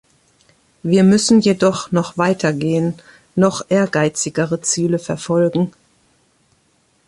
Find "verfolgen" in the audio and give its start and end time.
4.97-5.73